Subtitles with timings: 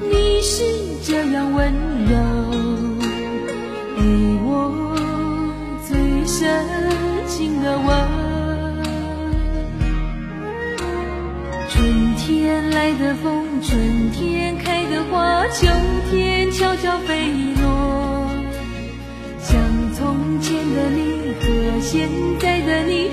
[0.00, 0.64] 你是
[1.04, 1.72] 这样温
[2.06, 2.16] 柔，
[3.96, 4.02] 给
[4.44, 4.96] 我
[5.86, 6.64] 最深
[7.26, 7.88] 情的吻。
[11.68, 15.66] 春天来的风，春天开的花，秋
[16.10, 17.30] 天悄悄飞
[17.60, 18.26] 落。
[19.38, 19.60] 像
[19.94, 22.08] 从前的你和现
[22.38, 23.10] 在的你。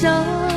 [0.00, 0.49] 下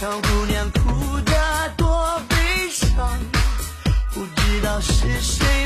[0.00, 1.34] 小姑娘哭得
[1.76, 3.20] 多悲伤
[4.14, 5.59] 不知道是谁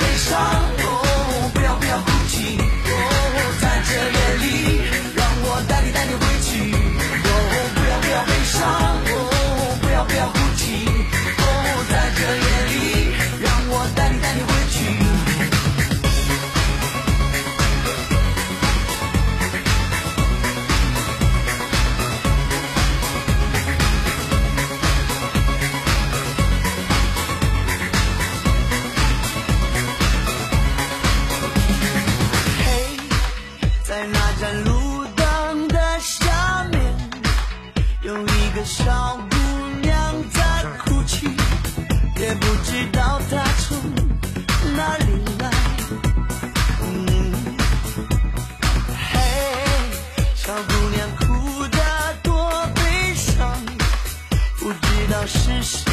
[0.00, 0.79] 悲伤。
[33.90, 36.80] 在那盏路灯的下面
[38.02, 39.36] 有一个小姑
[39.82, 41.26] 娘在哭泣
[42.20, 43.76] 也不知道她从
[44.76, 45.50] 哪里来。
[46.82, 47.32] 嗯
[49.10, 49.18] 嘿
[50.36, 51.78] 小姑娘哭的
[52.22, 53.52] 多悲伤
[54.60, 55.89] 不知道是谁